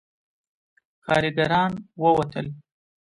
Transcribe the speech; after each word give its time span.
کارګران 1.05 1.71
ووتل. 2.01 2.47